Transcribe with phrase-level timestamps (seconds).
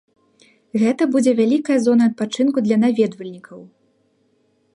[0.83, 3.59] Гэта будзе вялікая зона адпачынку для наведвальнікаў.